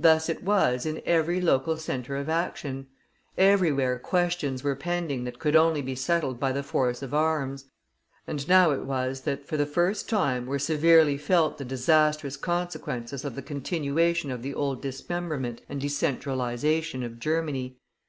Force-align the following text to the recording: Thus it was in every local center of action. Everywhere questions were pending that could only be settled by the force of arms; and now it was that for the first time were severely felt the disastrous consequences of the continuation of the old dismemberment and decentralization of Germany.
Thus 0.00 0.28
it 0.28 0.42
was 0.42 0.84
in 0.84 1.00
every 1.06 1.40
local 1.40 1.76
center 1.76 2.16
of 2.16 2.28
action. 2.28 2.88
Everywhere 3.38 4.00
questions 4.00 4.64
were 4.64 4.74
pending 4.74 5.22
that 5.22 5.38
could 5.38 5.54
only 5.54 5.80
be 5.80 5.94
settled 5.94 6.40
by 6.40 6.50
the 6.50 6.64
force 6.64 7.02
of 7.02 7.14
arms; 7.14 7.66
and 8.26 8.48
now 8.48 8.72
it 8.72 8.80
was 8.82 9.20
that 9.20 9.46
for 9.46 9.56
the 9.56 9.66
first 9.66 10.08
time 10.08 10.46
were 10.46 10.58
severely 10.58 11.16
felt 11.16 11.56
the 11.56 11.64
disastrous 11.64 12.36
consequences 12.36 13.24
of 13.24 13.36
the 13.36 13.42
continuation 13.42 14.32
of 14.32 14.42
the 14.42 14.54
old 14.54 14.82
dismemberment 14.82 15.62
and 15.68 15.80
decentralization 15.80 17.04
of 17.04 17.20
Germany. 17.20 17.78